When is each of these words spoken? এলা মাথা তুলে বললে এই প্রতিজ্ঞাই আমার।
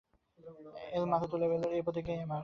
এলা 0.91 1.05
মাথা 1.05 1.27
তুলে 1.27 1.45
বললে 1.51 1.67
এই 1.69 1.81
প্রতিজ্ঞাই 1.81 2.19
আমার। 2.19 2.39